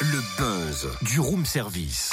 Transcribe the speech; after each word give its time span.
Le 0.00 0.22
buzz 0.38 0.88
du 1.02 1.20
room 1.20 1.44
service. 1.44 2.10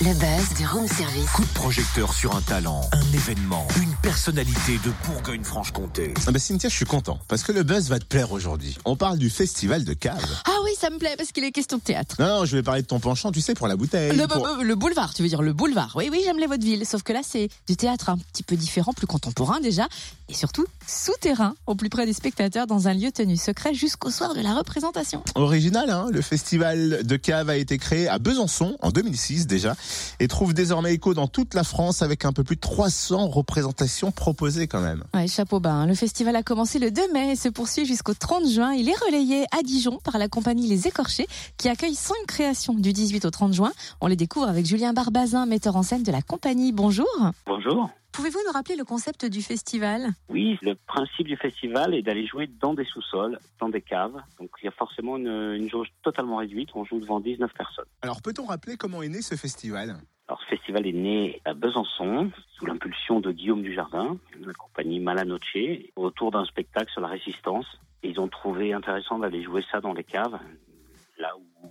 Le 0.00 0.14
buzz 0.14 0.56
du 0.56 0.64
room 0.64 0.86
service. 0.86 1.28
Coup 1.32 1.42
de 1.42 1.48
projecteur 1.54 2.14
sur 2.14 2.36
un 2.36 2.40
talent, 2.40 2.82
un 2.92 3.12
événement, 3.16 3.66
une 3.82 3.92
personnalité 4.00 4.78
de 4.84 4.92
Bourgogne-Franche-Comté. 5.06 6.14
Ah 6.26 6.30
bah 6.30 6.38
Cynthia, 6.38 6.68
je 6.68 6.74
suis 6.76 6.84
content 6.84 7.18
parce 7.26 7.42
que 7.42 7.50
le 7.50 7.64
buzz 7.64 7.88
va 7.88 7.98
te 7.98 8.04
plaire 8.04 8.30
aujourd'hui. 8.30 8.78
On 8.84 8.94
parle 8.94 9.18
du 9.18 9.28
festival 9.28 9.84
de 9.84 9.92
cave. 9.94 10.24
Ah 10.44 10.52
oui, 10.62 10.70
ça 10.78 10.90
me 10.90 10.98
plaît 10.98 11.14
parce 11.18 11.32
qu'il 11.32 11.42
est 11.42 11.50
question 11.50 11.78
de 11.78 11.82
théâtre. 11.82 12.14
Non, 12.20 12.26
non, 12.28 12.44
je 12.44 12.56
vais 12.56 12.62
parler 12.62 12.82
de 12.82 12.86
ton 12.86 13.00
penchant, 13.00 13.32
tu 13.32 13.40
sais, 13.40 13.54
pour 13.54 13.66
la 13.66 13.74
bouteille. 13.74 14.14
Le, 14.16 14.28
pour- 14.28 14.46
le- 14.46 14.62
le 14.62 14.74
boulevard, 14.76 15.14
tu 15.14 15.22
veux 15.22 15.28
dire 15.28 15.42
le 15.42 15.52
boulevard. 15.52 15.92
Oui, 15.96 16.08
oui, 16.12 16.20
j'aime 16.24 16.38
les 16.38 16.46
vaudevilles. 16.46 16.84
Sauf 16.84 17.02
que 17.02 17.12
là, 17.12 17.20
c'est 17.24 17.48
du 17.66 17.76
théâtre 17.76 18.08
un 18.08 18.18
petit 18.18 18.44
peu 18.44 18.54
différent, 18.54 18.92
plus 18.92 19.08
contemporain 19.08 19.58
déjà. 19.58 19.88
Et 20.28 20.34
surtout, 20.34 20.66
souterrain, 20.86 21.54
au 21.66 21.74
plus 21.74 21.88
près 21.88 22.06
des 22.06 22.12
spectateurs, 22.12 22.66
dans 22.68 22.86
un 22.86 22.94
lieu 22.94 23.10
tenu 23.10 23.36
secret 23.36 23.74
jusqu'au 23.74 24.10
soir 24.10 24.34
de 24.34 24.40
la 24.42 24.54
représentation. 24.54 25.24
Original, 25.34 25.90
hein 25.90 26.06
le 26.12 26.20
festival 26.22 27.00
de 27.04 27.16
cave 27.16 27.48
a 27.50 27.56
été 27.56 27.78
créé 27.78 28.06
à 28.08 28.18
Besançon 28.18 28.76
en 28.80 28.90
2006 28.90 29.46
déjà 29.48 29.74
et 30.20 30.28
trouve 30.28 30.54
désormais 30.54 30.94
écho 30.94 31.14
dans 31.14 31.28
toute 31.28 31.54
la 31.54 31.64
France 31.64 32.02
avec 32.02 32.24
un 32.24 32.32
peu 32.32 32.44
plus 32.44 32.56
de 32.56 32.60
300 32.60 33.28
représentations 33.28 34.10
proposées 34.10 34.66
quand 34.66 34.80
même. 34.80 35.04
Ouais, 35.14 35.26
chapeau 35.28 35.60
bas. 35.60 35.72
hein. 35.72 35.86
Le 35.86 35.94
festival 35.94 36.36
a 36.36 36.42
commencé 36.42 36.78
le 36.78 36.90
2 36.90 37.12
mai 37.12 37.32
et 37.32 37.36
se 37.36 37.48
poursuit 37.48 37.84
jusqu'au 37.86 38.14
30 38.14 38.48
juin. 38.48 38.72
Il 38.72 38.88
est 38.88 38.98
relayé 39.06 39.44
à 39.58 39.62
Dijon 39.62 39.98
par 40.04 40.18
la 40.18 40.28
compagnie 40.28 40.66
Les 40.68 40.86
Écorchés, 40.86 41.26
qui 41.56 41.68
accueille 41.68 41.94
5 41.94 42.14
créations 42.26 42.74
du 42.74 42.92
18 42.92 43.24
au 43.24 43.30
30 43.30 43.52
juin. 43.54 43.72
On 44.00 44.06
les 44.06 44.16
découvre 44.16 44.48
avec 44.48 44.66
Julien 44.66 44.92
Barbazin, 44.92 45.46
metteur 45.46 45.76
en 45.76 45.82
scène 45.82 46.02
de 46.02 46.12
la 46.12 46.22
compagnie. 46.22 46.72
Bonjour. 46.72 47.06
Bonjour. 47.46 47.90
Pouvez-vous 48.18 48.40
nous 48.44 48.52
rappeler 48.52 48.74
le 48.74 48.82
concept 48.82 49.26
du 49.26 49.42
festival? 49.42 50.08
Oui, 50.28 50.58
le 50.60 50.74
principe 50.74 51.28
du 51.28 51.36
festival 51.36 51.94
est 51.94 52.02
d'aller 52.02 52.26
jouer 52.26 52.48
dans 52.48 52.74
des 52.74 52.84
sous-sols, 52.84 53.38
dans 53.60 53.68
des 53.68 53.80
caves. 53.80 54.20
Donc 54.40 54.50
il 54.60 54.64
y 54.64 54.68
a 54.68 54.72
forcément 54.72 55.16
une, 55.16 55.28
une 55.28 55.70
jauge 55.70 55.86
totalement 56.02 56.38
réduite. 56.38 56.70
On 56.74 56.84
joue 56.84 56.98
devant 56.98 57.20
19 57.20 57.54
personnes. 57.54 57.84
Alors 58.02 58.20
peut-on 58.20 58.44
rappeler 58.46 58.76
comment 58.76 59.02
est 59.02 59.08
né 59.08 59.22
ce 59.22 59.36
festival? 59.36 59.98
Alors 60.26 60.40
ce 60.40 60.46
festival 60.46 60.88
est 60.88 60.92
né 60.92 61.40
à 61.44 61.54
Besançon, 61.54 62.32
sous 62.56 62.66
l'impulsion 62.66 63.20
de 63.20 63.30
Guillaume 63.30 63.62
Dujardin, 63.62 64.16
de 64.36 64.48
la 64.48 64.54
compagnie 64.54 64.98
Malanoche, 64.98 65.56
autour 65.94 66.32
d'un 66.32 66.44
spectacle 66.44 66.90
sur 66.90 67.00
la 67.00 67.06
résistance. 67.06 67.66
Et 68.02 68.08
ils 68.08 68.18
ont 68.18 68.26
trouvé 68.26 68.72
intéressant 68.72 69.20
d'aller 69.20 69.44
jouer 69.44 69.64
ça 69.70 69.80
dans 69.80 69.92
les 69.92 70.02
caves, 70.02 70.40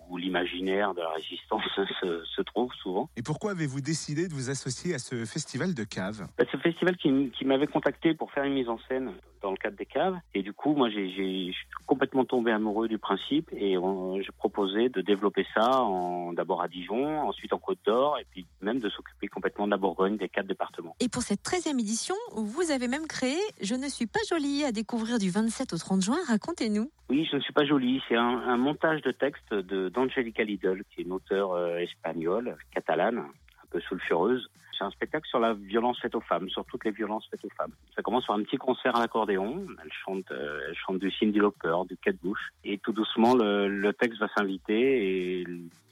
où, 0.10 0.18
l'imaginaire 0.18 0.94
de 0.94 1.02
la 1.02 1.10
résistance 1.12 1.64
se, 2.02 2.24
se 2.26 2.42
trouve 2.42 2.72
souvent. 2.82 3.10
Et 3.16 3.22
pourquoi 3.22 3.52
avez-vous 3.52 3.82
décidé 3.82 4.28
de 4.28 4.34
vous 4.34 4.50
associer 4.50 4.94
à 4.94 5.00
ce 5.00 5.26
festival 5.26 5.74
de 5.74 5.84
cave 5.84 6.28
Bah, 6.38 6.46
festival 6.72 6.98
qui, 6.98 7.46
m'avait 7.46 7.68
contacté 7.68 8.14
pour 8.14 8.32
faire 8.32 8.44
une 8.44 8.54
mise 8.54 8.70
en 8.70 8.78
scène 8.88 9.14
dans 9.42 9.52
le 9.52 9.58
cadre 9.58 9.78
des 9.78 9.86
caves. 9.86 10.18
Et 10.34 10.42
du 10.42 10.52
coup, 10.52 10.74
moi, 10.74 10.90
j'ai, 10.90 11.54
complètement 11.86 12.26
tombé 12.26 12.52
amoureux 12.52 12.88
du 12.88 12.98
principe 12.98 13.50
et 13.54 13.78
on- 13.78 14.20
j'ai 14.22 14.32
proposé 14.38 14.90
de 14.90 15.02
développer 15.02 15.46
ça 15.54 15.86
d'abord 16.34 16.62
à 16.62 16.68
Dijon, 16.68 17.22
ensuite 17.22 17.54
en 17.54 17.60
Côte 17.60 17.80
d'Or 17.86 18.18
et 18.20 18.26
puis 18.32 18.46
même 18.62 18.80
de 18.80 18.90
s'occuper 18.90 19.28
complètement 19.28 19.66
de 19.66 19.72
la 19.72 19.78
Bourgogne, 19.78 20.18
des 20.18 20.28
quatre 20.28 20.48
départements. 20.48 20.96
Et 21.00 21.08
pour 21.08 21.22
cette 21.22 21.42
13e 21.44 21.80
édition, 21.80 22.16
vous 22.36 22.72
avez 22.72 22.88
même 22.88 23.08
créé 23.08 23.38
Je 23.62 23.76
ne 23.76 23.88
suis 23.88 24.08
pas 24.08 24.20
jolie 24.30 24.64
à 24.66 24.72
découvrir 24.72 25.20
du 25.20 25.30
27 25.30 25.74
au 25.74 25.78
30 25.78 26.02
juin. 26.02 26.18
Racontez-nous. 26.28 26.90
Oui, 27.10 27.26
je 27.32 27.38
ne 27.38 27.42
suis 27.42 27.54
pas 27.54 27.66
jolie. 27.66 28.02
C'est 28.10 28.18
un, 28.18 28.40
un 28.54 28.58
montage 28.58 29.02
de 29.04 29.12
texte 29.12 29.54
de, 29.54 29.88
d'Angelica 29.90 30.44
Lidl, 30.44 30.84
qui 30.90 31.02
est 31.02 31.04
une 31.06 31.14
auteure 31.14 31.54
euh, 31.54 31.78
espagnole, 31.78 32.58
catalane, 32.74 33.24
peu 33.70 33.80
sulfureuse. 33.82 34.48
C'est 34.78 34.84
un 34.84 34.92
spectacle 34.92 35.28
sur 35.28 35.40
la 35.40 35.54
violence 35.54 36.00
faite 36.00 36.14
aux 36.14 36.22
femmes, 36.22 36.50
sur 36.50 36.64
toutes 36.66 36.86
les 36.86 36.92
violences 36.92 37.28
faites 37.32 37.44
aux 37.44 37.50
femmes. 37.58 37.72
Ça 37.96 38.04
commence 38.04 38.26
par 38.28 38.36
un 38.36 38.44
petit 38.44 38.58
concert 38.58 38.96
à 38.96 39.00
l'accordéon. 39.00 39.66
Elle 39.84 39.92
chante, 40.06 40.32
euh, 40.32 40.62
elle 40.68 40.76
chante 40.76 41.00
du 41.00 41.12
Cindy 41.12 41.40
Lauper, 41.40 41.76
du 41.90 41.98
Kate 41.98 42.18
Bush. 42.22 42.40
Et 42.64 42.78
tout 42.78 42.92
doucement, 42.92 43.34
le, 43.34 43.68
le 43.68 43.94
texte 43.94 44.20
va 44.20 44.28
s'inviter 44.36 45.40
et, 45.40 45.48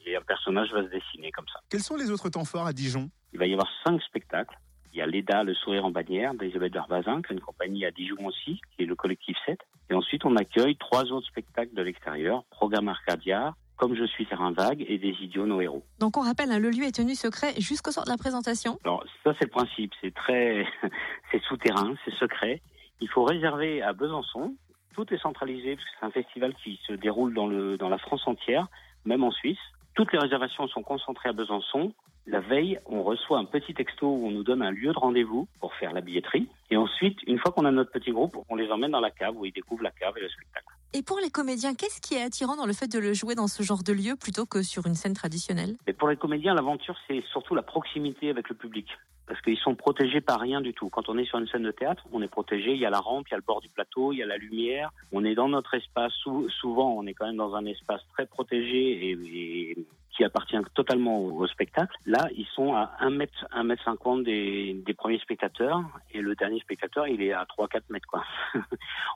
et 0.05 0.15
un 0.15 0.21
personnage 0.21 0.71
va 0.71 0.83
se 0.83 0.89
dessiner 0.89 1.31
comme 1.31 1.47
ça. 1.51 1.59
Quels 1.69 1.81
sont 1.81 1.95
les 1.95 2.11
autres 2.11 2.29
temps 2.29 2.45
forts 2.45 2.67
à 2.67 2.73
Dijon? 2.73 3.09
Il 3.33 3.39
va 3.39 3.47
y 3.47 3.53
avoir 3.53 3.67
cinq 3.83 4.01
spectacles. 4.03 4.55
Il 4.93 4.99
y 4.99 5.01
a 5.01 5.07
l'EDA, 5.07 5.43
le 5.43 5.53
sourire 5.55 5.83
en 5.83 5.91
bannière, 5.91 6.33
d'Elisabeth 6.35 6.71
Darvazin, 6.71 7.21
qui 7.21 7.33
est 7.33 7.35
une 7.35 7.41
compagnie 7.41 7.85
à 7.85 7.91
Dijon 7.91 8.25
aussi, 8.25 8.61
qui 8.75 8.83
est 8.83 8.85
le 8.85 8.95
collectif 8.95 9.35
7. 9.45 9.59
Et 9.89 9.93
ensuite, 9.93 10.23
on 10.25 10.35
accueille 10.37 10.77
trois 10.77 11.11
autres 11.11 11.27
spectacles 11.27 11.73
de 11.73 11.81
l'extérieur, 11.81 12.43
Programme 12.49 12.87
Arcadia, 12.87 13.53
Comme 13.77 13.95
je 13.95 14.05
suis 14.05 14.25
terrain 14.25 14.51
vague 14.51 14.85
et 14.87 14.97
Des 14.97 15.15
idiots 15.21 15.45
nos 15.45 15.61
héros. 15.61 15.83
Donc 15.99 16.17
on 16.17 16.21
rappelle, 16.21 16.51
hein, 16.51 16.59
le 16.59 16.69
lieu 16.69 16.83
est 16.83 16.95
tenu 16.95 17.15
secret 17.15 17.53
jusqu'au 17.59 17.91
soir 17.91 18.05
de 18.05 18.11
la 18.11 18.17
présentation. 18.17 18.79
Alors 18.83 19.03
ça, 19.23 19.33
c'est 19.37 19.45
le 19.45 19.51
principe. 19.51 19.91
C'est 20.01 20.13
très, 20.13 20.65
c'est 21.31 21.41
souterrain, 21.43 21.95
c'est 22.05 22.13
secret. 22.15 22.61
Il 23.01 23.09
faut 23.09 23.23
réserver 23.23 23.81
à 23.81 23.93
Besançon. 23.93 24.55
Tout 24.93 25.13
est 25.13 25.17
centralisé 25.17 25.75
parce 25.75 25.85
que 25.85 25.95
c'est 25.99 26.05
un 26.05 26.11
festival 26.11 26.53
qui 26.63 26.79
se 26.87 26.93
déroule 26.93 27.33
dans 27.33 27.47
le, 27.47 27.77
dans 27.77 27.89
la 27.89 27.97
France 27.97 28.25
entière, 28.27 28.67
même 29.03 29.23
en 29.23 29.31
Suisse. 29.31 29.59
Toutes 29.93 30.11
les 30.13 30.19
réservations 30.19 30.67
sont 30.67 30.83
concentrées 30.83 31.29
à 31.29 31.33
Besançon. 31.33 31.93
La 32.27 32.39
veille, 32.39 32.79
on 32.85 33.03
reçoit 33.03 33.37
un 33.37 33.45
petit 33.45 33.73
texto 33.73 34.07
où 34.07 34.27
on 34.27 34.31
nous 34.31 34.43
donne 34.43 34.63
un 34.63 34.71
lieu 34.71 34.91
de 34.91 34.97
rendez-vous 34.97 35.47
pour 35.59 35.73
faire 35.75 35.93
la 35.93 36.01
billetterie. 36.01 36.49
Et 36.71 36.77
ensuite, 36.77 37.19
une 37.27 37.37
fois 37.37 37.51
qu'on 37.51 37.65
a 37.65 37.71
notre 37.71 37.91
petit 37.91 38.11
groupe, 38.11 38.35
on 38.49 38.55
les 38.55 38.71
emmène 38.71 38.91
dans 38.91 38.99
la 38.99 39.11
cave 39.11 39.37
où 39.37 39.45
ils 39.45 39.53
découvrent 39.53 39.83
la 39.83 39.91
cave 39.91 40.17
et 40.17 40.21
le 40.21 40.29
spectacle. 40.29 40.74
Et 40.93 41.03
pour 41.03 41.19
les 41.19 41.29
comédiens, 41.29 41.73
qu'est-ce 41.75 41.99
qui 41.99 42.13
est 42.15 42.21
attirant 42.21 42.55
dans 42.55 42.65
le 42.65 42.73
fait 42.73 42.87
de 42.87 42.99
le 42.99 43.13
jouer 43.13 43.35
dans 43.35 43.47
ce 43.47 43.63
genre 43.63 43.83
de 43.83 43.91
lieu 43.91 44.15
plutôt 44.15 44.45
que 44.45 44.63
sur 44.63 44.85
une 44.87 44.95
scène 44.95 45.13
traditionnelle? 45.13 45.75
Pour 45.97 46.07
les 46.07 46.15
comédiens, 46.15 46.53
l'aventure, 46.53 46.95
c'est 47.07 47.21
surtout 47.31 47.53
la 47.53 47.63
proximité 47.63 48.29
avec 48.29 48.47
le 48.49 48.55
public. 48.55 48.87
Parce 49.27 49.41
qu'ils 49.41 49.57
sont 49.57 49.73
protégés 49.75 50.21
par 50.21 50.39
rien 50.39 50.61
du 50.61 50.73
tout. 50.73 50.87
Quand 50.89 51.09
on 51.09 51.17
est 51.17 51.25
sur 51.25 51.39
une 51.39 51.47
scène 51.47 51.63
de 51.63 51.71
théâtre, 51.71 52.03
on 52.13 52.21
est 52.21 52.27
protégé. 52.27 52.73
Il 52.73 52.79
y 52.79 52.85
a 52.85 52.91
la 52.91 52.99
rampe, 52.99 53.27
il 53.27 53.31
y 53.31 53.33
a 53.33 53.37
le 53.37 53.43
bord 53.45 53.59
du 53.59 53.69
plateau, 53.69 54.13
il 54.13 54.19
y 54.19 54.23
a 54.23 54.25
la 54.25 54.37
lumière. 54.37 54.91
On 55.11 55.25
est 55.25 55.33
dans 55.35 55.49
notre 55.49 55.73
espace. 55.73 56.13
Sou- 56.23 56.47
souvent, 56.61 56.93
on 56.95 57.05
est 57.07 57.13
quand 57.15 57.25
même 57.25 57.35
dans 57.37 57.55
un 57.55 57.65
espace 57.65 58.01
très 58.13 58.27
protégé 58.27 59.09
et 59.09 59.75
qui 60.15 60.23
appartient 60.23 60.57
totalement 60.73 61.19
au, 61.19 61.41
au 61.41 61.47
spectacle. 61.47 61.95
Là, 62.05 62.27
ils 62.35 62.47
sont 62.55 62.73
à 62.73 62.91
1 62.99 63.09
mètre, 63.11 63.45
1 63.51 63.63
mètre 63.63 63.83
50 63.83 64.23
des, 64.23 64.81
des 64.85 64.93
premiers 64.93 65.19
spectateurs. 65.19 65.81
Et 66.13 66.21
le 66.21 66.35
dernier 66.35 66.59
spectateur, 66.59 67.07
il 67.07 67.21
est 67.21 67.33
à 67.33 67.45
3-4 67.57 67.81
mètres, 67.89 68.07
quoi. 68.07 68.23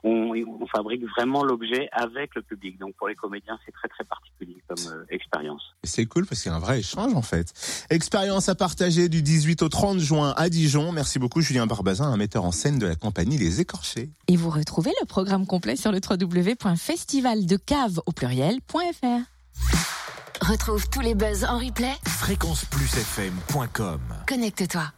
on, 0.04 0.32
on 0.34 0.66
fabrique 0.66 1.04
vraiment 1.16 1.44
l'objet 1.44 1.88
avec 1.92 2.34
le 2.34 2.42
public. 2.42 2.78
Donc, 2.78 2.94
pour 2.96 3.08
les 3.08 3.14
comédiens, 3.14 3.58
c'est 3.64 3.72
très, 3.72 3.88
très 3.88 4.04
particulier 4.04 4.62
comme 4.68 4.92
euh, 4.92 5.04
expérience. 5.10 5.62
C'est 5.84 6.06
cool 6.06 6.26
parce 6.26 6.42
qu'il 6.42 6.50
y 6.50 6.54
a 6.54 6.56
un 6.56 6.60
vrai 6.60 6.80
échange 6.80 7.14
en 7.14 7.22
fait. 7.22 7.52
Expérience 7.90 8.48
à 8.48 8.54
partager 8.54 9.08
du 9.08 9.22
18 9.22 9.62
au 9.62 9.68
30 9.68 9.98
juin 9.98 10.34
à 10.36 10.48
Dijon. 10.48 10.92
Merci 10.92 11.18
beaucoup 11.18 11.40
Julien 11.40 11.66
Barbazin, 11.66 12.04
un 12.04 12.16
metteur 12.16 12.44
en 12.44 12.52
scène 12.52 12.78
de 12.78 12.86
la 12.86 12.96
compagnie 12.96 13.38
Les 13.38 13.60
Écorchés. 13.60 14.10
Et 14.28 14.36
vous 14.36 14.50
retrouvez 14.50 14.92
le 15.00 15.06
programme 15.06 15.46
complet 15.46 15.76
sur 15.76 15.92
le 15.92 16.00
www.festivaldecave 16.08 18.00
au 18.06 18.12
pluriel.fr. 18.12 19.89
Retrouve 20.50 20.88
tous 20.88 21.00
les 21.00 21.14
buzz 21.14 21.44
en 21.44 21.58
replay. 21.60 21.94
Fréquenceplusfm.com 22.04 24.00
Connecte-toi. 24.26 24.90